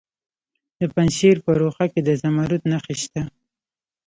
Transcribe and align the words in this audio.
د 0.79 0.81
پنجشیر 0.93 1.37
په 1.45 1.51
روخه 1.61 1.85
کې 1.91 2.01
د 2.03 2.09
زمرد 2.21 2.61
نښې 2.71 2.95
شته. 3.01 3.21